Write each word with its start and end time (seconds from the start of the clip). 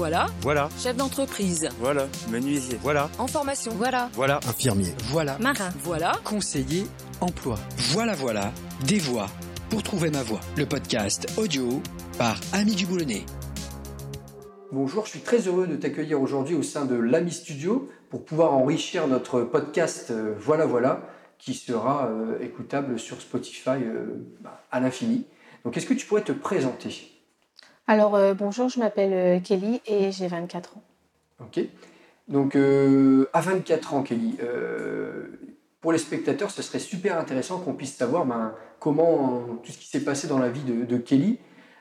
Voilà. 0.00 0.28
Voilà. 0.40 0.70
Chef 0.78 0.96
d'entreprise. 0.96 1.68
Voilà. 1.78 2.06
Menuisier. 2.30 2.78
Voilà. 2.80 3.10
En 3.18 3.26
formation. 3.26 3.70
Voilà. 3.72 4.08
Voilà. 4.14 4.40
Infirmier. 4.48 4.94
Voilà. 5.10 5.36
Marin. 5.38 5.68
Voilà. 5.84 6.12
Conseiller 6.24 6.86
emploi. 7.20 7.56
Voilà, 7.92 8.14
voilà. 8.14 8.50
Des 8.86 8.98
voix 8.98 9.26
pour 9.68 9.82
trouver 9.82 10.08
ma 10.08 10.22
voix. 10.22 10.40
Le 10.56 10.64
podcast 10.64 11.30
audio 11.36 11.82
par 12.16 12.40
Ami 12.54 12.74
du 12.74 12.86
Boulonnais. 12.86 13.26
Bonjour, 14.72 15.04
je 15.04 15.10
suis 15.10 15.20
très 15.20 15.46
heureux 15.46 15.66
de 15.66 15.76
t'accueillir 15.76 16.18
aujourd'hui 16.22 16.54
au 16.54 16.62
sein 16.62 16.86
de 16.86 16.94
l'Ami 16.94 17.30
Studio 17.30 17.90
pour 18.08 18.24
pouvoir 18.24 18.54
enrichir 18.54 19.06
notre 19.06 19.42
podcast 19.42 20.10
euh, 20.10 20.34
Voilà 20.38 20.64
Voilà 20.64 21.02
qui 21.36 21.52
sera 21.52 22.06
euh, 22.06 22.40
écoutable 22.40 22.98
sur 22.98 23.20
Spotify 23.20 23.82
euh, 23.84 24.06
bah, 24.40 24.64
à 24.70 24.80
l'infini. 24.80 25.26
Donc 25.66 25.76
est-ce 25.76 25.84
que 25.84 25.92
tu 25.92 26.06
pourrais 26.06 26.24
te 26.24 26.32
présenter? 26.32 27.19
Alors 27.90 28.14
euh, 28.14 28.34
bonjour, 28.34 28.68
je 28.68 28.78
m'appelle 28.78 29.12
euh, 29.12 29.40
Kelly 29.40 29.80
et 29.84 30.12
j'ai 30.12 30.28
24 30.28 30.76
ans. 30.76 30.82
Ok. 31.40 31.58
Donc 32.28 32.54
euh, 32.54 33.28
à 33.32 33.40
24 33.40 33.94
ans, 33.94 34.04
Kelly, 34.04 34.38
pour 35.80 35.90
les 35.90 35.98
spectateurs, 35.98 36.52
ce 36.52 36.62
serait 36.62 36.78
super 36.78 37.18
intéressant 37.18 37.58
qu'on 37.58 37.72
puisse 37.72 37.96
savoir 37.96 38.26
ben, 38.26 38.54
comment 38.78 39.58
tout 39.64 39.72
ce 39.72 39.78
qui 39.78 39.88
s'est 39.88 40.04
passé 40.04 40.28
dans 40.28 40.38
la 40.38 40.50
vie 40.50 40.62
de, 40.62 40.98
Kelly, 40.98 41.40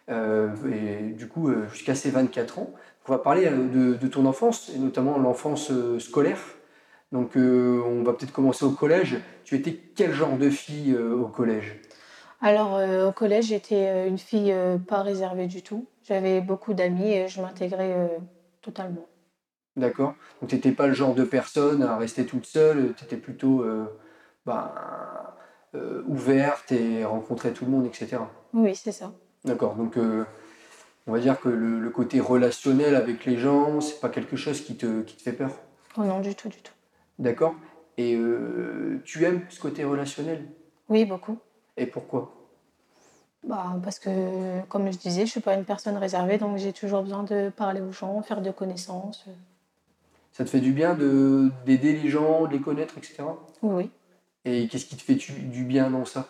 et 0.10 1.14
du 1.16 1.28
coup 1.28 1.52
jusqu'à 1.72 1.94
ses 1.94 2.10
24 2.10 2.58
ans. 2.58 2.74
On 3.08 3.12
va 3.12 3.20
parler 3.20 3.48
de, 3.48 4.08
ton 4.08 4.26
enfance, 4.26 4.72
et 4.76 4.80
notamment 4.80 5.20
l'enfance 5.20 5.72
scolaire. 6.00 6.40
Donc 7.12 7.36
on 7.36 8.02
va 8.02 8.14
peut-être 8.14 8.34
commencer 8.34 8.66
au 8.66 8.72
collège. 8.72 9.18
Tu 9.44 9.54
étais 9.54 9.80
quel 9.96 10.14
genre 10.14 10.40
de 10.40 10.50
fille 10.50 10.98
au 10.98 11.28
collège? 11.28 11.80
Alors 12.42 12.76
euh, 12.76 13.10
au 13.10 13.12
collège, 13.12 13.48
j'étais 13.48 13.88
euh, 13.88 14.08
une 14.08 14.18
fille 14.18 14.52
euh, 14.52 14.78
pas 14.78 15.02
réservée 15.02 15.48
du 15.48 15.62
tout. 15.62 15.88
J'avais 16.04 16.42
beaucoup 16.42 16.74
d'amis 16.74 17.12
et 17.12 17.28
je 17.28 17.42
m'intégrais 17.42 17.94
euh, 17.94 18.08
totalement. 18.62 19.06
D'accord 19.76 20.14
Donc 20.40 20.50
tu 20.50 20.56
n'étais 20.56 20.72
pas 20.72 20.88
le 20.88 20.94
genre 20.94 21.14
de 21.14 21.24
personne 21.24 21.84
à 21.84 21.98
rester 21.98 22.26
toute 22.26 22.46
seule, 22.46 22.94
tu 22.98 23.04
étais 23.04 23.18
plutôt 23.18 23.64
ben, 24.46 24.72
ouverte 26.08 26.72
et 26.74 27.06
rencontrer 27.06 27.54
tout 27.54 27.64
le 27.66 27.72
monde, 27.72 27.86
etc. 27.86 28.18
Oui, 28.54 28.76
c'est 28.76 28.92
ça. 28.92 29.14
D'accord, 29.46 29.76
donc 29.76 29.98
on 31.08 31.12
va 31.14 31.20
dire 31.20 31.40
que 31.40 31.48
le, 31.48 31.80
le 31.80 31.90
côté 31.92 32.20
relationnel 32.20 32.96
avec 32.96 33.24
les 33.26 33.38
gens, 33.38 33.80
c'est 33.80 34.02
pas 34.02 34.10
quelque 34.10 34.36
chose 34.36 34.60
qui 34.60 34.76
te, 34.76 35.02
qui 35.04 35.16
te 35.16 35.22
fait 35.22 35.34
peur? 35.34 35.52
Oh 35.96 36.04
non, 36.04 36.20
du 36.20 36.36
tout, 36.36 36.50
du 36.50 36.62
tout. 36.62 36.74
D'accord 37.20 37.56
Et 37.98 38.20
tu 39.06 39.24
aimes 39.24 39.44
ce 39.48 39.62
côté 39.62 39.86
relationnel? 39.86 40.46
Oui, 40.90 41.06
beaucoup. 41.06 41.38
Et 41.80 41.86
pourquoi? 41.88 42.32
Bah, 43.44 43.78
parce 43.84 44.00
que, 44.00 44.62
comme 44.68 44.92
je 44.92 44.98
disais, 44.98 45.26
je 45.26 45.32
suis 45.32 45.40
pas 45.40 45.54
une 45.56 45.64
personne 45.64 45.96
réservée, 45.98 46.38
donc 46.38 46.58
j'ai 46.58 46.74
toujours 46.74 47.02
besoin 47.02 47.24
de 47.24 47.50
parler 47.50 47.80
aux 47.82 47.92
gens, 47.94 48.22
faire 48.22 48.42
de 48.42 48.52
connaissances. 48.52 49.26
Ça 50.34 50.44
te 50.44 50.50
fait 50.50 50.60
du 50.60 50.74
bien 50.74 50.94
de- 50.94 51.50
d'aider 51.66 51.94
les 51.94 52.10
gens, 52.10 52.46
de 52.48 52.52
les 52.52 52.60
connaître, 52.62 52.98
etc. 52.98 53.24
Oui. 53.62 53.90
Et 54.46 54.68
qu'est-ce 54.68 54.86
qui 54.86 54.98
te 54.98 55.02
fait 55.02 55.16
du 55.16 55.64
bien 55.64 55.90
dans 55.90 56.06
ça? 56.06 56.28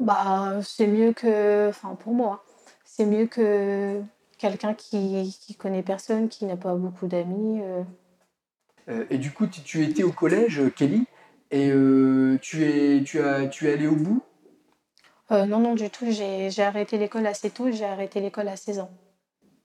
Bah, 0.00 0.60
c'est 0.62 0.88
mieux 0.88 1.12
que, 1.12 1.68
enfin 1.68 1.94
pour 1.94 2.12
moi, 2.12 2.44
c'est 2.84 3.06
mieux 3.06 3.26
que 3.26 4.02
quelqu'un 4.38 4.74
qui, 4.74 5.36
qui 5.40 5.54
connaît 5.54 5.82
personne, 5.84 6.28
qui 6.28 6.44
n'a 6.46 6.56
pas 6.56 6.74
beaucoup 6.74 7.06
d'amis. 7.06 7.60
euh. 7.62 7.82
Euh, 8.88 9.04
Et 9.10 9.18
du 9.18 9.30
coup, 9.32 9.46
tu, 9.46 9.62
tu 9.62 9.84
étais 9.84 10.02
au 10.02 10.10
collège, 10.12 10.60
Kelly, 10.74 11.06
et 11.52 11.70
euh, 11.70 12.38
tu, 12.42 12.64
es, 12.64 13.04
tu, 13.04 13.20
as, 13.20 13.46
tu 13.46 13.68
es 13.68 13.72
allé 13.74 13.86
au 13.86 13.94
bout? 13.94 14.22
Euh, 15.32 15.46
non, 15.46 15.58
non, 15.58 15.74
du 15.74 15.88
tout. 15.88 16.06
J'ai 16.10 16.62
arrêté 16.62 16.98
l'école 16.98 17.26
assez 17.26 17.50
tôt. 17.50 17.70
J'ai 17.70 17.86
arrêté 17.86 18.20
l'école 18.20 18.48
à 18.48 18.56
16 18.56 18.80
ans. 18.80 18.90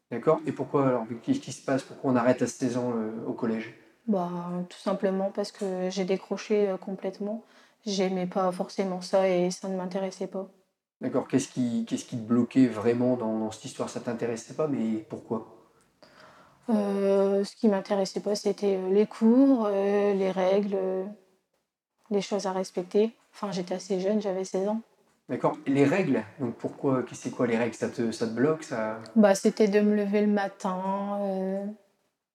D'accord 0.09 0.39
Et 0.45 0.53
pourquoi 0.53 0.87
alors 0.87 1.05
Qu'est-ce 1.23 1.39
qui 1.41 1.51
se 1.51 1.63
passe 1.63 1.83
Pourquoi 1.83 2.11
on 2.11 2.15
arrête 2.15 2.41
à 2.41 2.47
16 2.47 2.77
ans 2.77 2.93
euh, 2.95 3.25
au 3.27 3.33
collège? 3.33 3.73
Bah, 4.07 4.29
tout 4.69 4.77
simplement 4.77 5.31
parce 5.35 5.51
que 5.51 5.89
j'ai 5.89 6.05
décroché 6.05 6.69
euh, 6.69 6.77
complètement. 6.77 7.43
J'aimais 7.85 8.27
pas 8.27 8.49
forcément 8.53 9.01
ça 9.01 9.27
et 9.27 9.51
ça 9.51 9.67
ne 9.67 9.75
m'intéressait 9.75 10.27
pas. 10.27 10.47
D'accord 11.01 11.27
Qu'est-ce 11.27 11.49
qui, 11.49 11.85
qu'est-ce 11.85 12.05
qui 12.05 12.17
te 12.17 12.23
bloquait 12.23 12.67
vraiment 12.67 13.17
dans, 13.17 13.37
dans 13.37 13.51
cette 13.51 13.65
histoire? 13.65 13.89
Ça 13.89 13.99
t'intéressait 13.99 14.53
pas, 14.53 14.67
mais 14.67 15.05
pourquoi? 15.09 15.53
Euh, 16.69 17.43
ce 17.43 17.55
qui 17.55 17.67
m'intéressait 17.67 18.19
pas, 18.19 18.35
c'était 18.35 18.79
les 18.89 19.05
cours, 19.05 19.67
les 19.69 20.31
règles, 20.31 20.77
les 22.09 22.21
choses 22.21 22.45
à 22.45 22.51
respecter. 22.51 23.11
Enfin, 23.33 23.51
j'étais 23.51 23.75
assez 23.75 23.99
jeune, 23.99 24.21
j'avais 24.21 24.43
16 24.43 24.69
ans. 24.69 24.81
D'accord. 25.29 25.57
Les 25.65 25.83
règles 25.83 26.23
Donc 26.39 26.55
pourquoi 26.55 27.03
C'est 27.11 27.31
quoi 27.31 27.47
les 27.47 27.57
règles? 27.57 27.73
Ça 27.73 27.89
te, 27.89 28.11
ça 28.11 28.27
te 28.27 28.33
bloque 28.33 28.63
ça... 28.63 28.99
Bah, 29.15 29.35
c'était 29.35 29.67
de 29.67 29.81
me 29.81 29.95
lever 29.95 30.21
le 30.21 30.31
matin, 30.31 31.19
euh, 31.21 31.65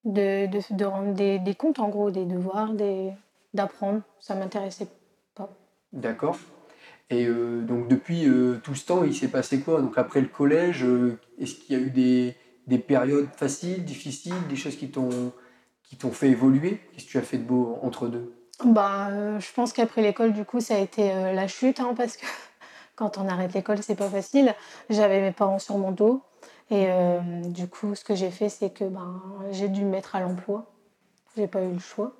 de, 0.04 0.46
de, 0.46 0.76
de 0.76 0.84
rendre 0.84 1.14
des, 1.14 1.38
des 1.38 1.54
comptes, 1.54 1.78
en 1.78 1.88
gros, 1.88 2.10
des 2.10 2.26
devoirs, 2.26 2.74
des, 2.74 3.12
d'apprendre. 3.54 4.02
Ça 4.20 4.34
m'intéressait 4.34 4.88
pas. 5.34 5.48
D'accord. 5.92 6.36
Et 7.08 7.26
euh, 7.26 7.62
donc 7.62 7.88
depuis 7.88 8.26
euh, 8.28 8.60
tout 8.62 8.74
ce 8.74 8.86
temps, 8.86 9.04
il 9.04 9.14
s'est 9.14 9.28
passé 9.28 9.60
quoi? 9.60 9.80
Donc 9.80 9.96
après 9.96 10.20
le 10.20 10.28
collège, 10.28 10.86
est-ce 11.38 11.54
qu'il 11.54 11.78
y 11.78 11.80
a 11.80 11.82
eu 11.82 11.90
des, 11.90 12.36
des 12.66 12.78
périodes 12.78 13.28
faciles, 13.36 13.84
difficiles, 13.84 14.34
des 14.48 14.56
choses 14.56 14.76
qui 14.76 14.90
t'ont 14.90 15.32
qui 15.82 15.96
t'ont 15.96 16.12
fait 16.12 16.28
évoluer? 16.28 16.80
Qu'est-ce 16.92 17.06
que 17.06 17.10
tu 17.10 17.18
as 17.18 17.22
fait 17.22 17.38
de 17.38 17.44
beau 17.44 17.78
entre 17.82 18.08
deux? 18.08 18.34
Bah, 18.64 19.38
je 19.38 19.52
pense 19.54 19.72
qu'après 19.72 20.02
l'école, 20.02 20.32
du 20.32 20.44
coup, 20.44 20.60
ça 20.60 20.76
a 20.76 20.78
été 20.78 21.08
la 21.08 21.48
chute, 21.48 21.80
hein, 21.80 21.94
parce 21.96 22.16
que 22.16 22.24
quand 22.96 23.18
on 23.18 23.28
arrête 23.28 23.54
l'école, 23.54 23.82
c'est 23.82 23.94
pas 23.94 24.08
facile. 24.08 24.54
J'avais 24.90 25.20
mes 25.20 25.32
parents 25.32 25.58
sur 25.58 25.78
mon 25.78 25.92
dos. 25.92 26.22
Et 26.70 26.86
euh, 26.88 27.20
du 27.44 27.68
coup, 27.68 27.94
ce 27.94 28.04
que 28.04 28.14
j'ai 28.14 28.30
fait, 28.30 28.48
c'est 28.48 28.70
que 28.70 28.84
ben, 28.84 29.22
j'ai 29.50 29.68
dû 29.68 29.84
me 29.84 29.90
mettre 29.90 30.16
à 30.16 30.20
l'emploi. 30.20 30.72
J'ai 31.36 31.46
pas 31.46 31.62
eu 31.62 31.72
le 31.72 31.78
choix. 31.78 32.14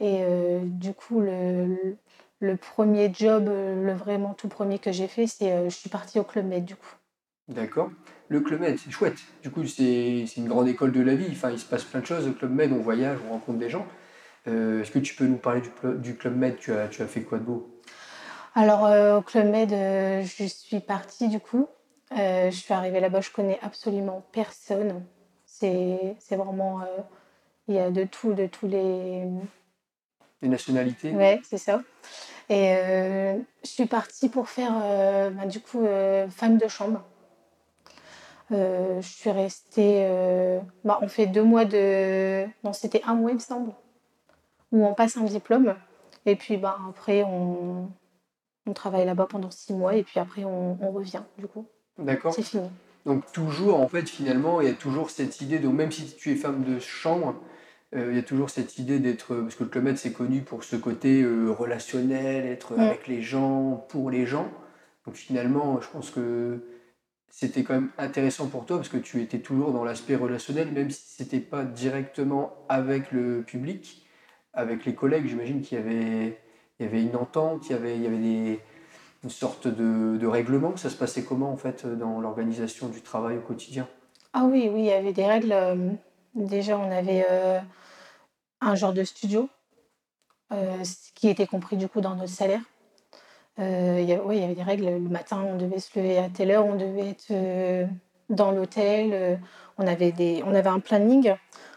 Et 0.00 0.18
euh, 0.22 0.60
du 0.64 0.92
coup, 0.94 1.20
le, 1.20 2.56
premier 2.56 3.12
job, 3.12 3.46
le 3.46 3.92
vraiment 3.92 4.34
tout 4.34 4.48
premier 4.48 4.78
que 4.78 4.92
j'ai 4.92 5.08
fait, 5.08 5.26
c'est 5.26 5.52
euh, 5.52 5.68
je 5.68 5.76
suis 5.76 5.90
partie 5.90 6.18
au 6.18 6.24
Club 6.24 6.46
Med, 6.46 6.64
du 6.64 6.76
coup. 6.76 6.94
D'accord 7.48 7.90
Le 8.28 8.40
Club 8.40 8.60
Med, 8.60 8.78
c'est 8.78 8.90
chouette. 8.90 9.18
Du 9.42 9.50
coup, 9.50 9.66
c'est 9.66 10.24
une 10.36 10.48
grande 10.48 10.68
école 10.68 10.92
de 10.92 11.00
la 11.00 11.14
vie. 11.14 11.28
Enfin, 11.30 11.50
il 11.50 11.58
se 11.58 11.66
passe 11.66 11.84
plein 11.84 12.00
de 12.00 12.06
choses. 12.06 12.26
Au 12.26 12.32
Club 12.32 12.52
Med, 12.52 12.72
on 12.72 12.78
voyage, 12.78 13.18
on 13.28 13.32
rencontre 13.32 13.58
des 13.58 13.70
gens. 13.70 13.86
Euh, 14.46 14.82
Est-ce 14.82 14.90
que 14.90 14.98
tu 14.98 15.14
peux 15.14 15.26
nous 15.26 15.36
parler 15.36 15.60
du, 15.60 15.70
du 15.98 16.16
Club 16.16 16.36
Med? 16.36 16.56
Tu 16.58 16.72
as, 16.72 16.88
tu 16.88 17.02
as 17.02 17.06
fait 17.06 17.22
quoi 17.22 17.38
de 17.38 17.44
beau? 17.44 17.73
Alors, 18.56 18.86
euh, 18.86 19.18
au 19.18 19.22
Club 19.22 19.48
Med, 19.48 19.72
euh, 19.72 20.22
je 20.22 20.44
suis 20.44 20.78
partie 20.78 21.28
du 21.28 21.40
coup. 21.40 21.66
Euh, 22.16 22.52
je 22.52 22.56
suis 22.56 22.72
arrivée 22.72 23.00
là-bas, 23.00 23.20
je 23.20 23.30
connais 23.30 23.58
absolument 23.62 24.24
personne. 24.30 25.04
C'est 25.44 26.16
vraiment. 26.30 26.80
Il 27.68 27.74
y 27.74 27.78
a 27.78 27.90
de 27.90 28.04
tout, 28.04 28.34
de 28.34 28.46
tous 28.46 28.66
les. 28.68 29.24
Des 30.42 30.48
nationalités 30.48 31.12
Ouais, 31.12 31.40
c'est 31.42 31.58
ça. 31.58 31.80
Et 32.48 32.74
je 33.64 33.68
suis 33.68 33.86
partie 33.86 34.28
pour 34.28 34.48
faire, 34.48 34.72
bah, 35.32 35.46
du 35.46 35.60
coup, 35.60 35.86
femme 36.30 36.58
de 36.58 36.68
chambre. 36.68 37.02
Je 38.50 39.00
suis 39.00 39.30
restée. 39.30 40.06
bah, 40.84 40.98
on 41.02 41.08
fait 41.08 41.26
deux 41.26 41.44
mois 41.44 41.64
de. 41.64 42.44
Non, 42.64 42.72
c'était 42.72 43.02
un 43.06 43.14
mois, 43.14 43.30
il 43.30 43.34
me 43.34 43.40
semble. 43.40 43.72
Où 44.72 44.84
on 44.84 44.92
passe 44.92 45.16
un 45.16 45.22
diplôme. 45.22 45.76
Et 46.26 46.36
puis, 46.36 46.56
bah, 46.56 46.78
après, 46.90 47.22
on, 47.22 47.88
on 48.66 48.72
travaille 48.72 49.06
là-bas 49.06 49.26
pendant 49.28 49.50
six 49.50 49.72
mois. 49.72 49.94
Et 49.94 50.02
puis 50.02 50.20
après, 50.20 50.44
on, 50.44 50.78
on 50.80 50.90
revient, 50.90 51.22
du 51.38 51.46
coup. 51.46 51.66
D'accord 51.98 52.34
C'est 52.34 52.42
fini. 52.42 52.68
Donc 53.06 53.30
toujours, 53.32 53.80
en 53.80 53.88
fait, 53.88 54.08
finalement, 54.08 54.60
il 54.60 54.68
y 54.68 54.70
a 54.70 54.74
toujours 54.74 55.10
cette 55.10 55.40
idée, 55.40 55.58
donc 55.58 55.74
même 55.74 55.92
si 55.92 56.14
tu 56.16 56.32
es 56.32 56.36
femme 56.36 56.64
de 56.64 56.78
chambre, 56.78 57.34
euh, 57.94 58.08
il 58.10 58.16
y 58.16 58.18
a 58.18 58.22
toujours 58.22 58.48
cette 58.50 58.78
idée 58.78 58.98
d'être, 58.98 59.34
parce 59.36 59.54
que 59.54 59.64
le 59.64 59.70
Club 59.70 59.94
c'est 59.96 60.12
connu 60.12 60.40
pour 60.40 60.64
ce 60.64 60.76
côté 60.76 61.22
euh, 61.22 61.50
relationnel, 61.50 62.46
être 62.46 62.74
Mm. 62.76 62.80
avec 62.80 63.06
les 63.06 63.22
gens, 63.22 63.86
pour 63.90 64.10
les 64.10 64.24
gens. 64.26 64.48
Donc 65.06 65.16
finalement, 65.16 65.80
je 65.82 65.88
pense 65.90 66.10
que 66.10 66.64
c'était 67.28 67.62
quand 67.62 67.74
même 67.74 67.90
intéressant 67.98 68.46
pour 68.46 68.64
toi, 68.64 68.78
parce 68.78 68.88
que 68.88 68.96
tu 68.96 69.20
étais 69.20 69.40
toujours 69.40 69.72
dans 69.72 69.84
l'aspect 69.84 70.16
relationnel, 70.16 70.72
même 70.72 70.90
si 70.90 71.02
c'était 71.16 71.40
pas 71.40 71.62
directement 71.64 72.54
avec 72.68 73.12
le 73.12 73.42
public, 73.42 74.06
avec 74.54 74.86
les 74.86 74.94
collègues, 74.94 75.26
j'imagine 75.26 75.60
qu'il 75.60 75.76
y 75.78 75.80
avait, 75.80 76.38
il 76.78 76.86
y 76.86 76.88
avait 76.88 77.02
une 77.02 77.16
entente, 77.16 77.68
il 77.68 77.72
y 77.72 77.74
avait, 77.74 78.06
avait 78.06 78.60
une 79.22 79.30
sorte 79.30 79.68
de, 79.68 80.16
de 80.16 80.26
règlement. 80.26 80.76
Ça 80.76 80.90
se 80.90 80.96
passait 80.96 81.22
comment, 81.24 81.50
en 81.52 81.56
fait, 81.56 81.86
dans 81.86 82.20
l'organisation 82.20 82.88
du 82.88 83.00
travail 83.00 83.38
au 83.38 83.40
quotidien? 83.40 83.88
Ah 84.32 84.44
oui, 84.44 84.68
oui, 84.72 84.80
il 84.80 84.86
y 84.86 84.92
avait 84.92 85.12
des 85.12 85.26
règles. 85.26 85.52
euh, 85.52 85.90
déjà, 86.34 86.76
on 86.78 86.90
avait 86.90 87.24
euh, 87.30 87.60
un 88.60 88.74
genre 88.74 88.92
de 88.92 89.04
studio, 89.04 89.48
euh, 90.52 90.82
qui 91.14 91.28
était 91.28 91.46
compris 91.46 91.76
du 91.76 91.88
coup 91.88 92.00
dans 92.00 92.16
notre 92.16 92.32
salaire. 92.32 92.60
Il 93.56 94.02
y 94.04 94.12
a- 94.12 94.20
ouais, 94.20 94.36
il 94.38 94.40
y 94.40 94.44
avait 94.44 94.56
des 94.56 94.64
règles. 94.64 94.86
Le 94.86 94.98
matin, 94.98 95.44
on 95.46 95.56
devait 95.56 95.78
se 95.78 95.96
lever 95.96 96.18
à 96.18 96.28
telle 96.28 96.50
heure, 96.50 96.66
on 96.66 96.74
devait 96.74 97.10
être 97.10 97.88
dans 98.28 98.50
l'hôtel. 98.50 99.38
on, 99.78 99.86
avait 99.86 100.10
des, 100.10 100.42
on 100.44 100.52
avait 100.56 100.68
un 100.68 100.80
planning, 100.80 101.32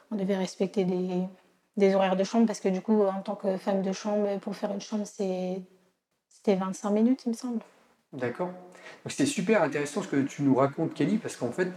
on 0.10 0.16
devait 0.16 0.38
respecter 0.38 0.86
des, 0.86 1.22
des 1.78 1.96
horaires 1.96 2.16
de 2.16 2.24
chambre 2.24 2.48
parce 2.48 2.60
que 2.60 2.70
du 2.70 2.82
coup, 2.82 3.04
en 3.04 3.22
tant 3.22 3.36
que 3.36 3.58
femme 3.58 3.82
de 3.82 3.92
chambre, 3.92 4.40
pour 4.40 4.56
faire 4.56 4.72
une 4.74 4.82
chambre, 4.82 5.06
c'était 5.06 6.56
25 6.56 6.90
minutes, 6.92 7.24
il 7.26 7.30
me 7.30 7.34
semble. 7.36 7.60
D'accord. 8.14 8.48
Donc 8.48 9.12
c'était 9.12 9.26
super 9.26 9.62
intéressant 9.64 10.02
ce 10.02 10.08
que 10.08 10.22
tu 10.22 10.44
nous 10.44 10.56
racontes, 10.56 10.94
Kelly, 10.94 11.18
parce 11.18 11.36
qu'en 11.36 11.52
fait, 11.52 11.72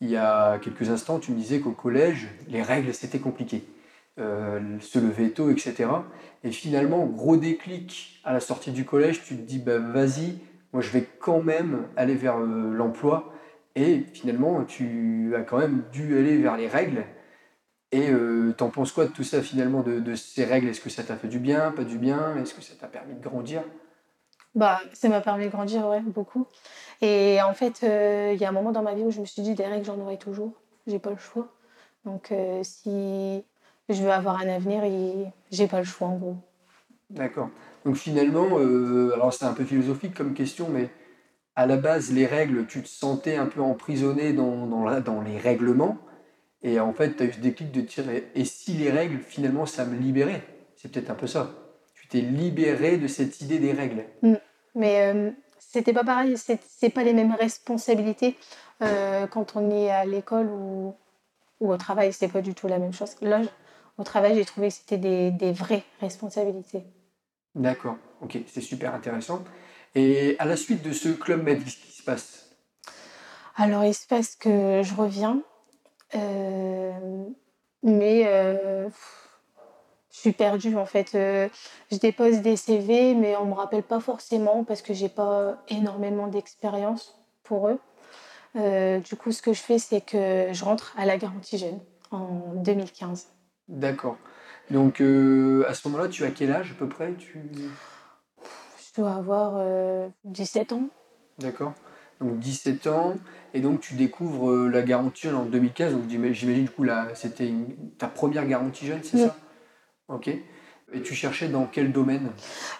il 0.00 0.10
y 0.10 0.16
a 0.16 0.58
quelques 0.58 0.90
instants, 0.90 1.18
tu 1.18 1.32
me 1.32 1.36
disais 1.36 1.60
qu'au 1.60 1.72
collège, 1.72 2.28
les 2.48 2.62
règles, 2.62 2.92
c'était 2.94 3.18
compliqué. 3.18 3.64
Euh, 4.18 4.78
se 4.80 4.98
lever 4.98 5.30
tôt, 5.30 5.50
etc. 5.50 5.88
Et 6.44 6.50
finalement, 6.50 7.06
gros 7.06 7.36
déclic 7.36 8.20
à 8.24 8.32
la 8.32 8.40
sortie 8.40 8.72
du 8.72 8.84
collège, 8.84 9.22
tu 9.22 9.36
te 9.36 9.40
dis, 9.40 9.58
bah, 9.58 9.78
vas-y, 9.78 10.38
moi 10.72 10.82
je 10.82 10.90
vais 10.90 11.06
quand 11.20 11.42
même 11.42 11.86
aller 11.96 12.14
vers 12.14 12.38
euh, 12.38 12.72
l'emploi. 12.72 13.32
Et 13.76 14.04
finalement, 14.12 14.64
tu 14.64 15.34
as 15.36 15.42
quand 15.42 15.58
même 15.58 15.84
dû 15.92 16.18
aller 16.18 16.36
vers 16.38 16.56
les 16.56 16.66
règles. 16.66 17.04
Et 17.92 18.08
euh, 18.10 18.52
t'en 18.56 18.70
penses 18.70 18.92
quoi 18.92 19.06
de 19.06 19.10
tout 19.10 19.24
ça 19.24 19.42
finalement, 19.42 19.82
de, 19.82 19.98
de 19.98 20.14
ces 20.14 20.44
règles? 20.44 20.68
Est-ce 20.68 20.80
que 20.80 20.90
ça 20.90 21.02
t'a 21.02 21.16
fait 21.16 21.28
du 21.28 21.38
bien, 21.38 21.72
pas 21.72 21.84
du 21.84 21.98
bien? 21.98 22.36
Est-ce 22.36 22.54
que 22.54 22.62
ça 22.62 22.74
t'a 22.74 22.86
permis 22.86 23.14
de 23.14 23.20
grandir? 23.22 23.62
Bah, 24.54 24.80
ça 24.92 25.08
m'a 25.08 25.20
permis 25.20 25.46
de 25.46 25.50
grandir, 25.50 25.86
ouais, 25.88 26.00
beaucoup. 26.00 26.46
Et 27.00 27.38
en 27.42 27.54
fait, 27.54 27.80
euh, 27.82 28.32
il 28.34 28.40
y 28.40 28.44
a 28.44 28.48
un 28.48 28.52
moment 28.52 28.72
dans 28.72 28.82
ma 28.82 28.94
vie 28.94 29.02
où 29.02 29.10
je 29.10 29.20
me 29.20 29.26
suis 29.26 29.42
dit, 29.42 29.54
des 29.54 29.66
règles, 29.66 29.84
j'en 29.84 29.98
aurai 30.00 30.18
toujours. 30.18 30.52
J'ai 30.86 30.98
pas 30.98 31.10
le 31.10 31.16
choix. 31.16 31.48
Donc, 32.04 32.32
euh, 32.32 32.60
si 32.62 33.44
je 33.88 34.02
veux 34.02 34.10
avoir 34.10 34.40
un 34.40 34.48
avenir, 34.48 34.84
il- 34.84 35.30
j'ai 35.50 35.66
pas 35.66 35.78
le 35.78 35.84
choix, 35.84 36.08
en 36.08 36.16
gros. 36.16 36.36
D'accord. 37.10 37.50
Donc 37.84 37.96
finalement, 37.96 38.56
alors 39.14 39.32
c'est 39.34 39.44
un 39.44 39.52
peu 39.52 39.64
philosophique 39.64 40.14
comme 40.14 40.32
question, 40.32 40.68
mais 40.70 40.90
à 41.56 41.66
la 41.66 41.76
base, 41.76 42.12
les 42.12 42.26
règles, 42.26 42.66
tu 42.66 42.82
te 42.82 42.88
sentais 42.88 43.36
un 43.36 43.46
peu 43.46 43.60
emprisonné 43.60 44.32
dans, 44.32 44.66
dans, 44.66 44.84
la- 44.84 45.00
dans 45.00 45.20
les 45.20 45.36
règlements. 45.38 45.98
Et 46.62 46.78
en 46.78 46.92
fait, 46.92 47.16
tu 47.16 47.22
as 47.22 47.26
eu 47.26 47.32
ce 47.32 47.38
déclic 47.38 47.70
de 47.72 47.80
dire, 47.80 48.04
et 48.34 48.44
si 48.44 48.72
les 48.74 48.90
règles, 48.90 49.18
finalement, 49.20 49.66
ça 49.66 49.84
me 49.84 49.96
libérait? 49.96 50.42
C'est 50.76 50.90
peut-être 50.90 51.10
un 51.10 51.14
peu 51.14 51.26
ça. 51.26 51.50
Tu 51.94 52.06
t'es 52.08 52.20
libéré 52.20 52.98
de 52.98 53.06
cette 53.06 53.40
idée 53.40 53.58
des 53.58 53.72
règles. 53.72 54.04
Mais 54.74 55.12
euh, 55.12 55.30
c'était 55.58 55.92
pas 55.92 56.04
pareil, 56.04 56.36
c'est 56.36 56.90
pas 56.90 57.02
les 57.02 57.14
mêmes 57.14 57.34
responsabilités 57.34 58.36
euh, 58.82 59.26
quand 59.26 59.56
on 59.56 59.70
est 59.70 59.90
à 59.90 60.04
l'école 60.04 60.48
ou, 60.48 60.94
ou 61.60 61.72
au 61.72 61.76
travail, 61.76 62.12
c'est 62.12 62.28
pas 62.28 62.42
du 62.42 62.54
tout 62.54 62.68
la 62.68 62.78
même 62.78 62.92
chose. 62.92 63.16
Là, 63.20 63.42
au 63.98 64.04
travail, 64.04 64.34
j'ai 64.36 64.44
trouvé 64.44 64.68
que 64.68 64.74
c'était 64.74 64.98
des, 64.98 65.30
des 65.30 65.52
vraies 65.52 65.84
responsabilités. 66.00 66.84
D'accord. 67.54 67.96
Ok, 68.20 68.38
c'est 68.46 68.60
super 68.60 68.94
intéressant. 68.94 69.44
Et 69.94 70.36
à 70.38 70.44
la 70.44 70.56
suite 70.56 70.82
de 70.82 70.92
ce 70.92 71.08
Club 71.08 71.42
Med, 71.42 71.64
qu'est-ce 71.64 71.76
qui 71.76 71.92
se 71.92 72.02
passe? 72.02 72.50
Alors, 73.56 73.84
il 73.84 73.94
se 73.94 74.06
passe 74.06 74.36
que 74.36 74.82
je 74.82 74.94
reviens, 74.94 75.42
mais 77.82 78.24
euh, 78.26 78.88
je 80.10 80.18
suis 80.18 80.32
perdue 80.32 80.76
en 80.76 80.86
fait. 80.86 81.14
Euh, 81.14 81.48
je 81.90 81.98
dépose 81.98 82.40
des 82.40 82.56
CV, 82.56 83.14
mais 83.14 83.36
on 83.36 83.46
me 83.46 83.54
rappelle 83.54 83.82
pas 83.82 84.00
forcément 84.00 84.64
parce 84.64 84.82
que 84.82 84.94
j'ai 84.94 85.08
pas 85.08 85.62
énormément 85.68 86.26
d'expérience 86.26 87.18
pour 87.42 87.68
eux. 87.68 87.78
Euh, 88.56 88.98
du 88.98 89.16
coup, 89.16 89.32
ce 89.32 89.42
que 89.42 89.52
je 89.52 89.60
fais, 89.60 89.78
c'est 89.78 90.00
que 90.00 90.48
je 90.52 90.64
rentre 90.64 90.94
à 90.98 91.06
la 91.06 91.16
garantie 91.16 91.58
jeune 91.58 91.78
en 92.10 92.54
2015. 92.56 93.28
D'accord. 93.68 94.16
Donc 94.70 95.00
euh, 95.00 95.64
à 95.68 95.74
ce 95.74 95.86
moment-là, 95.88 96.08
tu 96.08 96.24
as 96.24 96.30
quel 96.30 96.52
âge 96.52 96.72
à 96.72 96.74
peu 96.74 96.88
près? 96.88 97.14
Tu... 97.14 97.40
Je 98.42 99.00
dois 99.00 99.14
avoir 99.14 99.54
euh, 99.56 100.08
17 100.24 100.72
ans. 100.72 100.88
D'accord. 101.38 101.72
Donc 102.20 102.38
17 102.38 102.86
ans, 102.86 103.14
et 103.54 103.60
donc 103.60 103.80
tu 103.80 103.94
découvres 103.94 104.50
euh, 104.50 104.68
la 104.68 104.82
garantie 104.82 105.22
jeune 105.22 105.36
en 105.36 105.46
2015. 105.46 105.92
Donc 105.94 106.08
j'ima- 106.08 106.32
j'imagine 106.32 106.64
du 106.64 106.70
coup 106.70 106.84
c'était 107.14 107.50
ta 107.98 108.08
première 108.08 108.46
garantie 108.46 108.86
jeune, 108.86 109.00
c'est 109.02 109.16
Oui. 109.16 109.24
ça? 109.24 109.36
Ok. 110.08 110.28
Et 110.92 111.02
tu 111.02 111.14
cherchais 111.14 111.48
dans 111.48 111.66
quel 111.66 111.92
domaine? 111.92 112.30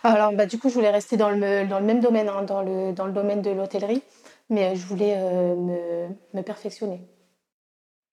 Alors, 0.03 0.33
bah, 0.33 0.45
du 0.47 0.59
coup, 0.59 0.69
je 0.69 0.75
voulais 0.75 0.91
rester 0.91 1.17
dans 1.17 1.31
le, 1.31 1.67
dans 1.69 1.79
le 1.79 1.87
même 1.87 2.01
domaine, 2.01 2.29
hein, 2.29 2.43
dans, 2.43 2.63
le, 2.63 2.93
dans 2.93 3.07
le 3.07 3.13
domaine 3.13 3.41
de 3.41 3.51
l'hôtellerie, 3.51 4.03
mais 4.49 4.71
euh, 4.71 4.75
je 4.75 4.85
voulais 4.85 5.15
euh, 5.17 5.55
me, 5.55 6.09
me 6.35 6.43
perfectionner. 6.43 7.01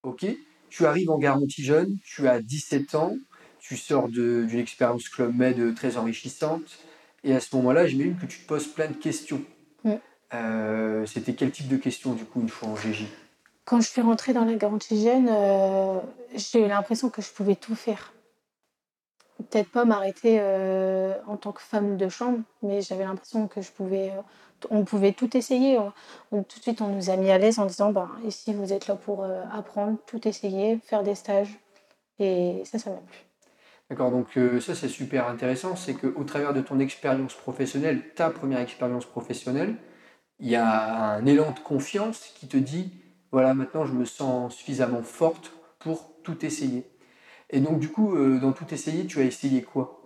Ok. 0.04 0.26
Tu 0.70 0.86
arrives 0.86 1.10
en 1.10 1.18
garantie 1.18 1.64
jeune, 1.64 1.98
tu 2.06 2.28
as 2.28 2.42
17 2.42 2.94
ans, 2.96 3.16
tu 3.60 3.76
sors 3.76 4.08
d'une 4.08 4.60
expérience 4.60 5.10
Club 5.10 5.36
Med 5.36 5.76
très 5.76 5.98
enrichissante, 5.98 6.78
et 7.24 7.34
à 7.34 7.40
ce 7.40 7.56
moment-là, 7.56 7.88
j'imagine 7.88 8.18
que 8.18 8.26
tu 8.28 8.40
te 8.40 8.48
poses 8.48 8.68
plein 8.68 8.88
de 8.88 8.94
questions. 8.96 9.42
Euh, 10.34 11.06
C'était 11.06 11.34
quel 11.34 11.52
type 11.52 11.68
de 11.68 11.78
questions 11.78 12.14
du 12.14 12.26
coup 12.26 12.42
une 12.42 12.50
fois 12.50 12.70
en 12.70 12.76
GJ 12.76 13.06
Quand 13.66 13.82
je 13.82 13.88
suis 13.88 14.02
rentrée 14.02 14.34
dans 14.34 14.46
la 14.46 14.56
garantie 14.56 15.02
jeune, 15.02 15.28
euh, 15.30 16.00
j'ai 16.36 16.66
eu 16.66 16.68
l'impression 16.68 17.10
que 17.10 17.22
je 17.22 17.32
pouvais 17.32 17.56
tout 17.56 17.76
faire. 17.76 18.14
Peut-être 19.38 19.70
pas 19.70 19.86
m'arrêter 19.86 20.38
euh, 20.40 21.14
en 21.28 21.38
tant 21.38 21.52
que 21.52 21.62
femme 21.62 21.96
de 21.96 22.10
chambre, 22.10 22.40
mais 22.64 22.82
j'avais 22.82 23.04
l'impression 23.06 23.48
que 23.48 23.62
je 23.62 23.72
pouvais, 23.72 24.10
euh, 24.12 24.22
on 24.72 24.84
pouvait 24.84 25.14
tout 25.14 25.38
essayer. 25.38 25.78
On- 25.78 25.94
on- 26.32 26.44
tout 26.44 26.58
de 26.58 26.64
suite, 26.64 26.82
on 26.82 26.88
nous 26.88 27.10
a 27.10 27.16
mis 27.18 27.30
à 27.30 27.38
l'aise 27.38 27.60
en 27.60 27.66
disant, 27.66 27.92
ben, 27.92 28.10
ici, 28.26 28.54
vous 28.54 28.74
êtes 28.74 28.88
là 28.88 28.96
pour 28.96 29.24
apprendre, 29.54 29.98
tout 30.08 30.28
essayer, 30.28 30.80
faire 30.84 31.04
des 31.04 31.16
stages. 31.16 31.60
Et 32.20 32.64
ça, 32.66 32.80
ça 32.80 32.90
m'a 32.90 32.98
plu. 32.98 33.20
D'accord, 33.90 34.12
donc 34.12 34.36
euh, 34.38 34.60
ça 34.60 34.76
c'est 34.76 34.90
super 34.90 35.30
intéressant, 35.30 35.76
c'est 35.78 35.94
qu'au 35.94 36.24
travers 36.26 36.54
de 36.54 36.62
ton 36.62 36.80
expérience 36.80 37.34
professionnelle, 37.34 38.14
ta 38.16 38.30
première 38.30 38.60
expérience 38.60 39.06
professionnelle, 39.06 39.76
il 40.40 40.50
y 40.50 40.56
a 40.56 41.14
un 41.16 41.26
élan 41.26 41.52
de 41.52 41.60
confiance 41.60 42.32
qui 42.36 42.48
te 42.48 42.58
dit, 42.58 42.92
voilà, 43.32 43.54
maintenant 43.54 43.86
je 43.86 43.94
me 43.94 44.06
sens 44.06 44.54
suffisamment 44.54 45.04
forte 45.04 45.52
pour 45.80 46.12
tout 46.24 46.46
essayer. 46.46 46.90
Et 47.50 47.60
donc 47.60 47.80
du 47.80 47.90
coup, 47.90 48.16
euh, 48.16 48.40
dans 48.40 48.52
tout 48.52 48.74
essayer, 48.74 49.06
tu 49.06 49.20
as 49.20 49.24
essayé 49.24 49.62
quoi? 49.62 50.02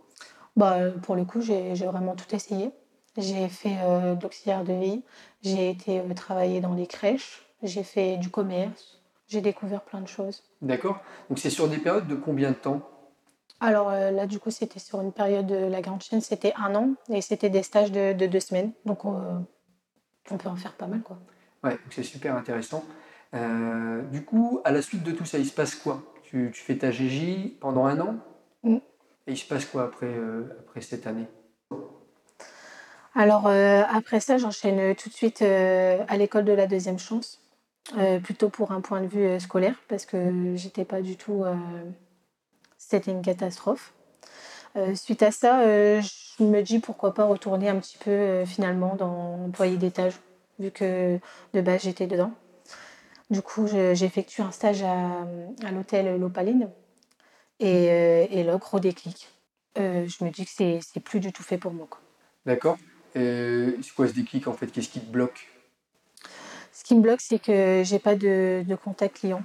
Bah, 0.55 0.91
pour 1.03 1.15
le 1.15 1.25
coup, 1.25 1.41
j'ai 1.41 1.73
vraiment 1.73 2.15
tout 2.15 2.35
essayé. 2.35 2.71
J'ai 3.17 3.49
fait 3.49 3.75
euh, 3.81 4.15
de 4.15 4.23
l'auxiliaire 4.23 4.63
de 4.63 4.71
vie, 4.71 5.03
j'ai 5.41 5.69
été 5.69 5.99
euh, 5.99 6.13
travailler 6.13 6.61
dans 6.61 6.73
les 6.73 6.87
crèches, 6.87 7.45
j'ai 7.61 7.83
fait 7.83 8.15
du 8.15 8.29
commerce, 8.29 9.01
j'ai 9.27 9.41
découvert 9.41 9.81
plein 9.81 9.99
de 9.99 10.07
choses. 10.07 10.43
D'accord? 10.61 11.01
Donc 11.27 11.37
c'est 11.37 11.49
sur 11.49 11.67
des 11.67 11.77
périodes 11.77 12.07
de 12.07 12.15
combien 12.15 12.51
de 12.51 12.55
temps? 12.55 12.87
Alors 13.59 13.89
euh, 13.89 14.11
là, 14.11 14.27
du 14.27 14.39
coup, 14.39 14.49
c'était 14.49 14.79
sur 14.79 15.01
une 15.01 15.11
période 15.11 15.45
de 15.45 15.55
la 15.57 15.81
grande 15.81 16.01
chaîne, 16.01 16.21
c'était 16.21 16.53
un 16.55 16.73
an 16.73 16.93
et 17.09 17.19
c'était 17.19 17.49
des 17.49 17.63
stages 17.63 17.91
de, 17.91 18.13
de 18.13 18.27
deux 18.27 18.39
semaines. 18.39 18.71
Donc, 18.85 19.01
on 20.29 20.37
peut 20.37 20.49
en 20.49 20.55
faire 20.55 20.73
pas 20.73 20.87
mal, 20.87 21.01
quoi. 21.01 21.19
Ouais, 21.63 21.71
donc 21.71 21.91
c'est 21.91 22.03
super 22.03 22.35
intéressant. 22.35 22.83
Euh, 23.33 24.01
du 24.03 24.23
coup, 24.23 24.61
à 24.63 24.71
la 24.71 24.81
suite 24.81 25.03
de 25.03 25.11
tout 25.11 25.25
ça, 25.25 25.37
il 25.37 25.45
se 25.45 25.53
passe 25.53 25.75
quoi? 25.75 26.03
Tu, 26.23 26.51
tu 26.53 26.61
fais 26.61 26.77
ta 26.77 26.91
GJ 26.91 27.59
pendant 27.59 27.85
un 27.85 27.99
an? 27.99 28.15
Mm. 28.63 28.77
Et 29.27 29.31
il 29.31 29.37
se 29.37 29.47
passe 29.47 29.65
quoi 29.65 29.83
après, 29.83 30.07
euh, 30.07 30.43
après 30.59 30.81
cette 30.81 31.07
année? 31.07 31.27
Alors, 33.13 33.47
euh, 33.47 33.83
après 33.89 34.19
ça, 34.19 34.37
j'enchaîne 34.37 34.95
tout 34.95 35.09
de 35.09 35.13
suite 35.13 35.41
à 35.41 36.17
l'école 36.17 36.45
de 36.45 36.53
la 36.53 36.67
deuxième 36.67 36.99
chance, 36.99 37.41
plutôt 38.23 38.49
pour 38.49 38.71
un 38.71 38.81
point 38.81 39.01
de 39.01 39.07
vue 39.07 39.39
scolaire, 39.39 39.75
parce 39.89 40.05
que 40.05 40.55
j'étais 40.55 40.85
pas 40.85 41.01
du 41.01 41.17
tout. 41.17 41.43
C'était 42.77 43.11
une 43.11 43.21
catastrophe. 43.21 43.93
Euh, 44.77 44.95
suite 44.95 45.21
à 45.23 45.31
ça, 45.31 45.61
euh, 45.61 46.01
je 46.01 46.43
me 46.43 46.61
dis 46.61 46.79
pourquoi 46.79 47.13
pas 47.13 47.25
retourner 47.25 47.67
un 47.69 47.79
petit 47.79 47.97
peu 47.97 48.11
euh, 48.11 48.45
finalement 48.45 48.95
dans 48.95 49.37
l'employé 49.37 49.77
d'étage, 49.77 50.13
vu 50.59 50.71
que 50.71 51.19
de 51.53 51.61
base 51.61 51.81
j'étais 51.83 52.07
dedans. 52.07 52.31
Du 53.29 53.41
coup, 53.41 53.67
je- 53.67 53.93
j'effectue 53.93 54.41
un 54.41 54.51
stage 54.51 54.83
à, 54.83 55.25
à 55.63 55.71
l'hôtel 55.71 56.19
L'Opaline, 56.19 56.69
et, 57.59 57.85
et 58.31 58.43
là, 58.43 58.57
gros 58.57 58.79
déclic. 58.79 59.29
Je 59.75 60.23
me 60.23 60.29
dis 60.29 60.45
que 60.45 60.51
c'est 60.51 60.99
plus 60.99 61.19
du 61.19 61.31
tout 61.31 61.43
fait 61.43 61.57
pour 61.57 61.71
moi. 61.73 61.87
D'accord. 62.45 62.77
C'est 63.13 63.75
quoi 63.95 64.07
ce 64.07 64.13
déclic 64.13 64.47
en 64.47 64.53
fait? 64.53 64.67
Qu'est-ce 64.67 64.89
qui 64.89 64.99
te 64.99 65.09
bloque? 65.11 65.47
Ce 66.73 66.83
qui 66.83 66.95
me 66.95 67.01
bloque, 67.01 67.21
c'est 67.21 67.39
que 67.39 67.83
j'ai 67.85 67.99
pas 67.99 68.15
de, 68.15 68.63
de 68.67 68.75
contact 68.75 69.17
client. 69.19 69.43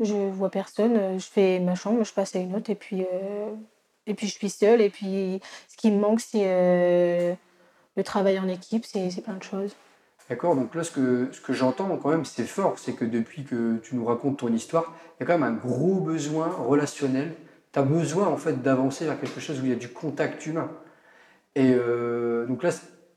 Je 0.00 0.14
vois 0.14 0.50
personne, 0.50 1.18
je 1.18 1.26
fais 1.26 1.60
ma 1.60 1.74
chambre, 1.74 2.02
je 2.04 2.12
passe 2.12 2.34
à 2.34 2.40
une 2.40 2.56
autre 2.56 2.70
et 2.70 2.74
puis, 2.74 3.04
et 4.06 4.14
puis 4.14 4.26
je 4.26 4.32
suis 4.32 4.50
seule. 4.50 4.80
Et 4.80 4.90
puis 4.90 5.40
ce 5.68 5.76
qui 5.76 5.90
me 5.90 5.98
manque, 5.98 6.20
c'est 6.20 6.44
euh, 6.44 7.34
le 7.96 8.02
travail 8.02 8.38
en 8.38 8.48
équipe, 8.48 8.84
c'est 8.84 9.22
plein 9.22 9.36
de 9.36 9.42
choses. 9.42 9.74
D'accord. 10.28 10.56
Donc 10.56 10.74
là, 10.74 10.84
ce 10.84 10.90
que, 10.90 11.28
ce 11.32 11.40
que 11.40 11.52
j'entends 11.52 11.96
quand 11.98 12.10
même, 12.10 12.24
c'est 12.24 12.46
fort. 12.46 12.78
C'est 12.78 12.94
que 12.94 13.04
depuis 13.04 13.44
que 13.44 13.76
tu 13.78 13.94
nous 13.94 14.04
racontes 14.04 14.38
ton 14.38 14.52
histoire, 14.52 14.94
il 15.18 15.22
y 15.22 15.24
a 15.24 15.26
quand 15.26 15.38
même 15.38 15.42
un 15.42 15.56
gros 15.56 16.00
besoin 16.00 16.48
relationnel. 16.48 17.34
Tu 17.72 17.78
as 17.78 17.82
besoin 17.82 18.28
en 18.28 18.36
fait 18.36 18.62
d'avancer 18.62 19.04
vers 19.04 19.20
quelque 19.20 19.40
chose 19.40 19.60
où 19.60 19.64
il 19.64 19.70
y 19.70 19.74
a 19.74 19.76
du 19.76 19.88
contact 19.88 20.46
humain. 20.46 20.70
Et 21.54 21.72
euh, 21.72 22.46
donc 22.46 22.62
là, 22.62 22.70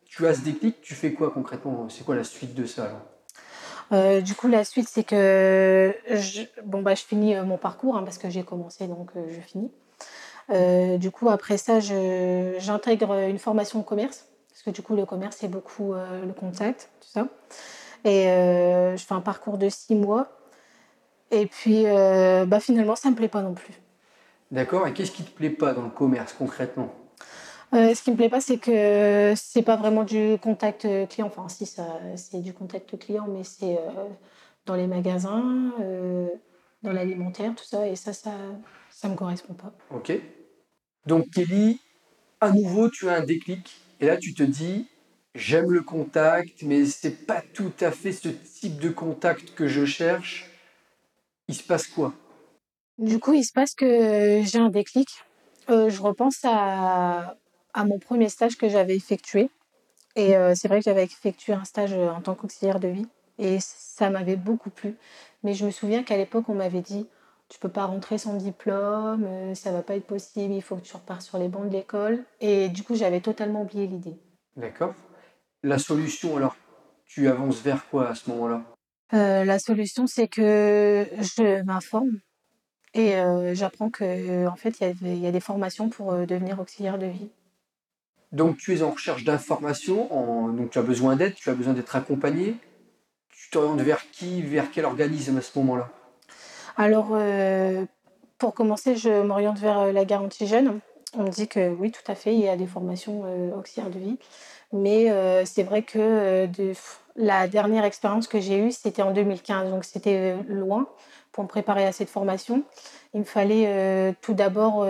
tu 0.06 0.28
as 0.28 0.34
ce 0.34 0.42
déclic, 0.42 0.82
tu 0.82 0.96
fais 0.96 1.14
quoi 1.14 1.32
concrètement? 1.32 1.88
C'est 1.90 2.04
quoi 2.04 2.16
la 2.16 2.24
suite 2.24 2.54
de 2.54 2.66
ça 2.66 2.86
alors? 2.86 3.02
Euh, 3.94 4.20
du 4.20 4.36
coup, 4.36 4.50
la 4.50 4.66
suite, 4.66 4.90
c'est 4.90 5.06
que 5.06 5.96
je, 6.10 6.42
bon, 6.66 6.82
bah, 6.82 6.94
je 6.94 7.04
finis 7.04 7.36
mon 7.40 7.58
parcours 7.58 7.96
hein, 7.96 8.04
parce 8.04 8.18
que 8.18 8.30
j'ai 8.30 8.44
commencé, 8.44 8.88
donc 8.88 9.12
euh, 9.16 9.28
je 9.30 9.40
finis. 9.40 9.72
Euh, 10.50 10.98
du 10.98 11.12
coup, 11.12 11.30
après 11.30 11.58
ça, 11.58 11.80
j'intègre 11.80 13.14
une 13.14 13.40
formation 13.40 13.80
au 13.80 13.84
commerce 13.84 14.26
parce 14.50 14.64
que 14.64 14.70
du 14.72 14.82
coup, 14.82 14.96
le 14.96 15.06
commerce, 15.06 15.38
c'est 15.40 15.48
beaucoup 15.48 15.94
euh, 15.94 16.26
le 16.26 16.34
contact, 16.34 16.90
tout 17.02 17.10
ça. 17.10 17.28
Et 18.04 18.30
euh, 18.30 18.96
je 18.96 19.06
fais 19.06 19.14
un 19.14 19.22
parcours 19.22 19.58
de 19.58 19.70
six 19.70 19.96
mois. 19.96 20.30
Et 21.30 21.46
puis, 21.46 21.84
bah, 21.84 22.60
finalement, 22.60 22.96
ça 22.96 23.10
me 23.10 23.16
plaît 23.16 23.28
pas 23.28 23.42
non 23.42 23.54
plus. 23.54 23.74
D'accord. 24.52 24.88
Et 24.88 24.94
qu'est-ce 24.94 25.12
qui 25.12 25.24
te 25.24 25.30
plaît 25.30 25.50
pas 25.50 25.74
dans 25.74 25.84
le 25.84 25.90
commerce 25.90 26.34
concrètement? 26.34 26.94
Ce 27.74 28.02
qui 28.02 28.12
me 28.12 28.16
plaît 28.16 28.30
pas, 28.30 28.40
c'est 28.40 28.58
que 28.58 29.34
c'est 29.36 29.62
pas 29.62 29.76
vraiment 29.76 30.06
du 30.06 30.38
contact 30.42 30.88
client. 31.10 31.28
Enfin, 31.28 31.50
si, 31.50 31.70
c'est 32.16 32.42
du 32.42 32.54
contact 32.54 32.98
client, 32.98 33.28
mais 33.28 33.44
c'est 33.44 33.78
dans 34.66 34.76
les 34.76 34.88
magasins, 34.88 35.74
dans 36.82 36.94
l'alimentaire, 36.94 37.54
tout 37.56 37.66
ça. 37.66 37.88
Et 37.88 37.98
ça, 37.98 38.14
ça 38.14 38.32
ça 38.90 39.10
me 39.10 39.16
correspond 39.16 39.54
pas. 39.54 39.74
Ok. 39.94 40.12
Donc 41.08 41.30
Kelly, 41.30 41.80
à 42.42 42.52
nouveau, 42.52 42.90
tu 42.90 43.08
as 43.08 43.16
un 43.16 43.24
déclic. 43.24 43.82
Et 44.02 44.08
là, 44.08 44.18
tu 44.18 44.34
te 44.34 44.44
dis, 44.44 44.88
j'aime 45.34 45.72
le 45.72 45.82
contact, 45.82 46.64
mais 46.64 46.86
c'est 46.86 47.26
pas 47.26 47.42
tout 47.54 47.72
à 47.80 47.92
fait 47.92 48.12
ce 48.12 48.28
type 48.28 48.78
de 48.80 48.90
contact 48.90 49.56
que 49.56 49.68
je 49.68 49.86
cherche. 49.86 50.52
Il 51.48 51.56
se 51.56 51.64
passe 51.64 51.88
quoi? 51.88 52.14
Du 52.98 53.20
coup, 53.20 53.34
il 53.34 53.46
se 53.46 53.54
passe 53.54 53.74
que 53.74 54.42
j'ai 54.44 54.60
un 54.60 54.70
déclic. 54.70 55.08
Euh, 55.70 55.90
je 55.90 56.02
repense 56.02 56.40
à, 56.44 57.36
mon 57.86 58.00
premier 58.00 58.28
stage 58.28 58.58
que 58.58 58.68
j'avais 58.68 58.96
effectué. 58.96 59.50
Et 60.18 60.36
euh, 60.36 60.56
c'est 60.56 60.68
vrai 60.68 60.80
que 60.80 60.86
j'avais 60.86 61.06
effectué 61.06 61.54
un 61.54 61.64
stage 61.64 61.94
euh, 61.94 62.10
en 62.10 62.20
tant 62.20 62.36
qu'auxiliaire 62.36 62.82
de 62.82 62.90
vie. 62.90 63.08
Et 63.40 63.60
ça 63.62 64.10
m'avait 64.10 64.36
beaucoup 64.36 64.72
plu. 64.72 64.96
Mais 65.44 65.54
je 65.54 65.66
me 65.66 65.72
souviens 65.72 66.04
qu'à 66.04 66.18
l'époque, 66.18 66.50
on 66.50 66.56
m'avait 66.56 66.82
dit 66.82 67.08
tu 67.50 67.60
peux 67.60 67.70
pas 67.70 67.86
rentrer 67.86 68.18
sans 68.18 68.36
diplôme, 68.36 69.24
euh, 69.24 69.56
ça 69.56 69.72
va 69.72 69.82
pas 69.82 69.96
être 69.96 70.06
possible, 70.06 70.54
il 70.54 70.62
faut 70.62 70.76
que 70.76 70.82
tu 70.82 70.96
repars 70.96 71.22
sur 71.22 71.38
les 71.38 71.48
bancs 71.48 71.68
de 71.68 71.74
l'école. 71.74 72.24
Et 72.42 72.70
du 72.70 72.84
coup, 72.84 72.96
j'avais 72.96 73.22
totalement 73.22 73.62
oublié 73.62 73.88
l'idée. 73.88 74.18
D'accord. 74.56 74.94
La 75.64 75.80
solution, 75.80 76.38
alors, 76.38 76.56
tu 77.06 77.28
avances 77.28 77.62
vers 77.62 77.88
quoi 77.90 78.10
à 78.10 78.16
ce 78.16 78.30
moment-là? 78.30 78.64
Euh, 79.14 79.46
la 79.46 79.60
solution, 79.60 80.08
c'est 80.08 80.28
que 80.28 81.08
je 81.20 81.64
m'informe 81.64 82.20
et 82.94 83.16
euh, 83.16 83.54
j'apprends 83.54 83.90
que 83.90 84.48
en 84.48 84.56
fait, 84.56 84.80
il 84.82 85.18
y, 85.18 85.28
a 85.28 85.32
des 85.32 85.40
formations 85.40 85.90
pour 85.90 86.14
devenir 86.26 86.60
auxiliaire 86.60 86.98
de 86.98 87.06
vie. 87.06 87.30
Donc, 88.34 88.58
tu 88.58 88.76
es 88.76 88.82
en 88.82 88.92
recherche 88.92 89.24
d'informations, 89.24 90.12
en... 90.14 90.50
donc 90.50 90.72
tu 90.72 90.80
as 90.80 90.82
besoin 90.82 91.16
d'aide, 91.16 91.36
tu 91.36 91.50
as 91.50 91.54
besoin 91.54 91.74
d'être 91.74 91.96
accompagné. 91.96 92.58
Tu 93.30 93.50
t'orientes 93.52 93.82
vers 93.82 94.10
qui, 94.12 94.42
vers 94.42 94.70
quel 94.72 94.84
organisme 94.84 95.38
à 95.38 95.42
ce 95.42 95.58
moment-là? 95.60 95.90
Alors, 96.78 97.10
euh, 97.12 97.86
pour 98.38 98.54
commencer, 98.54 98.96
je 98.96 99.24
m'oriente 99.24 99.58
vers 99.58 99.80
euh, 99.80 99.92
la 99.92 100.06
garantie 100.06 100.48
jeune. 100.48 100.80
On 101.18 101.24
me 101.24 101.30
dit 101.30 101.48
que 101.48 101.70
oui, 101.74 101.92
tout 101.92 102.12
à 102.12 102.16
fait, 102.16 102.34
il 102.34 102.40
y 102.40 102.50
a 102.50 102.56
des 102.56 102.68
formations 102.68 103.24
euh, 103.26 103.56
auxiliaires 103.58 103.90
de 103.90 104.00
vie. 104.00 104.20
Mais 104.74 105.10
euh, 105.10 105.44
c'est 105.46 105.64
vrai 105.64 105.82
que 105.82 106.48
la 107.16 107.48
dernière 107.48 107.86
expérience 107.86 108.28
que 108.28 108.40
j'ai 108.40 108.60
eue, 108.60 108.72
c'était 108.72 109.02
en 109.02 109.12
2015. 109.12 109.72
Donc, 109.72 109.86
c'était 109.86 110.36
loin 110.48 110.88
pour 111.32 111.44
me 111.44 111.50
préparer 111.50 111.86
à 111.86 111.92
cette 111.92 112.10
formation. 112.10 112.64
Il 113.14 113.22
me 113.22 113.26
fallait 113.26 114.14
tout 114.22 114.34
d'abord 114.34 114.86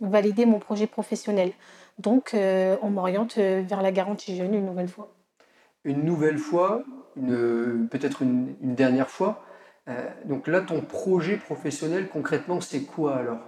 valider 0.00 0.46
mon 0.46 0.58
projet 0.58 0.86
professionnel. 0.86 1.52
Donc, 1.98 2.34
on 2.34 2.90
m'oriente 2.90 3.36
vers 3.36 3.82
la 3.82 3.92
garantie 3.92 4.36
jeune 4.36 4.54
une 4.54 4.66
nouvelle 4.66 4.88
fois. 4.88 5.12
Une 5.84 6.02
nouvelle 6.02 6.38
fois, 6.38 6.82
peut-être 7.14 8.22
une 8.22 8.56
dernière 8.60 9.10
fois. 9.10 9.44
Euh, 9.88 10.08
donc 10.24 10.46
là, 10.46 10.60
ton 10.60 10.82
projet 10.82 11.36
professionnel, 11.36 12.08
concrètement, 12.08 12.60
c'est 12.60 12.82
quoi 12.82 13.16
alors? 13.16 13.38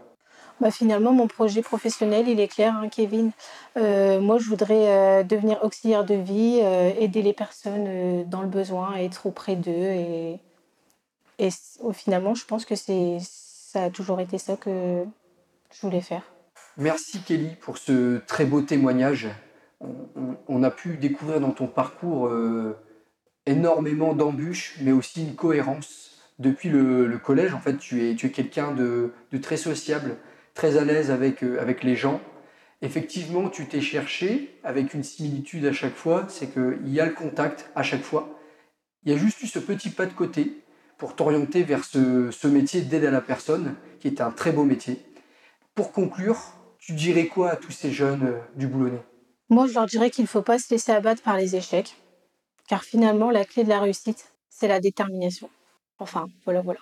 Bah, 0.60 0.70
finalement, 0.70 1.12
mon 1.12 1.26
projet 1.26 1.62
professionnel, 1.62 2.28
il 2.28 2.38
est 2.40 2.48
clair, 2.48 2.74
hein, 2.74 2.88
Kevin. 2.88 3.30
Euh, 3.76 4.20
moi, 4.20 4.38
je 4.38 4.48
voudrais 4.48 4.88
euh, 4.88 5.22
devenir 5.22 5.62
auxiliaire 5.64 6.04
de 6.04 6.14
vie, 6.14 6.60
euh, 6.62 6.92
aider 6.98 7.22
les 7.22 7.32
personnes 7.32 8.24
dans 8.28 8.42
le 8.42 8.48
besoin, 8.48 8.94
être 8.96 9.26
auprès 9.26 9.56
d'eux. 9.56 9.70
Et, 9.70 10.38
finalement, 11.94 12.34
je 12.34 12.44
pense 12.44 12.66
que 12.66 12.74
ça 12.74 13.84
a 13.84 13.90
toujours 13.90 14.20
été 14.20 14.36
ça 14.36 14.56
que 14.56 15.04
je 15.72 15.80
voulais 15.80 16.02
faire. 16.02 16.22
Merci 16.76 17.20
Kelly 17.20 17.56
pour 17.56 17.78
ce 17.78 18.18
très 18.18 18.44
beau 18.44 18.60
témoignage. 18.60 19.28
On, 19.80 19.88
on- 20.16 20.36
on 20.48 20.62
a 20.62 20.70
pu 20.70 20.96
découvrir 20.98 21.40
dans 21.40 21.52
ton 21.52 21.66
parcours 21.66 22.30
énormément 23.46 24.12
d'embûches, 24.12 24.76
mais 24.82 24.92
aussi 24.92 25.22
une 25.22 25.34
cohérence. 25.34 26.09
Depuis 26.40 26.70
le, 26.70 27.18
collège, 27.18 27.52
en 27.52 27.60
fait, 27.60 27.76
tu 27.76 28.08
es, 28.08 28.14
tu 28.14 28.26
es 28.26 28.30
quelqu'un 28.30 28.72
de, 28.72 29.12
très 29.42 29.58
sociable, 29.58 30.16
très 30.54 30.78
à 30.78 30.84
l'aise 30.84 31.10
avec, 31.10 31.44
euh, 31.44 31.60
avec 31.60 31.84
les 31.84 31.96
gens. 31.96 32.20
Effectivement, 32.80 33.50
tu 33.50 33.66
t'es 33.66 33.82
cherché 33.82 34.58
avec 34.64 34.94
une 34.94 35.02
similitude 35.04 35.66
à 35.66 35.72
chaque 35.72 35.94
fois, 35.94 36.24
c'est 36.28 36.50
qu'il 36.50 36.88
y 36.88 36.98
a 36.98 37.04
le 37.04 37.12
contact 37.12 37.70
à 37.74 37.82
chaque 37.82 38.02
fois. 38.02 38.40
Il 39.04 39.12
y 39.12 39.14
a 39.14 39.18
juste 39.18 39.42
eu 39.42 39.46
ce 39.46 39.58
petit 39.58 39.90
pas 39.90 40.06
de 40.06 40.14
côté 40.14 40.64
pour 40.96 41.14
t'orienter 41.14 41.62
vers 41.62 41.84
ce, 41.84 42.30
ce 42.30 42.48
métier 42.48 42.80
d'aide 42.80 43.04
à 43.04 43.10
la 43.10 43.20
personne, 43.20 43.76
qui 44.00 44.08
est 44.08 44.22
un 44.22 44.30
très 44.30 44.50
beau 44.50 44.64
métier. 44.64 44.98
Pour 45.74 45.92
conclure, 45.92 46.40
tu 46.78 46.94
dirais 46.94 47.26
quoi 47.26 47.50
à 47.50 47.56
tous 47.56 47.72
ces 47.72 47.92
jeunes 47.92 48.26
euh, 48.26 48.38
du 48.56 48.66
Boulonnais? 48.66 49.04
Moi, 49.50 49.66
je 49.66 49.74
leur 49.74 49.84
dirais 49.84 50.08
qu'il 50.08 50.24
ne 50.24 50.28
faut 50.28 50.42
pas 50.42 50.58
se 50.58 50.72
laisser 50.72 50.92
abattre 50.92 51.22
par 51.22 51.36
les 51.36 51.54
échecs, 51.54 51.96
car 52.66 52.82
finalement, 52.82 53.30
la 53.30 53.44
clé 53.44 53.62
de 53.62 53.68
la 53.68 53.80
réussite, 53.80 54.32
c'est 54.48 54.68
la 54.68 54.80
détermination. 54.80 55.50
Enfin, 56.00 56.26
voilà, 56.44 56.62
voilà. 56.62 56.80